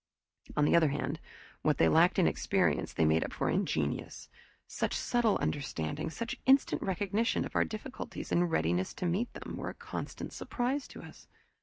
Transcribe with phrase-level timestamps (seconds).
[0.57, 1.19] On the other hand,
[1.61, 4.29] what they lacked in experience, they made up for in genius.
[4.65, 9.69] Such subtle understanding, such instant recognition of our difficulties, and readiness to meet them, were
[9.69, 11.27] a constant surprise to us.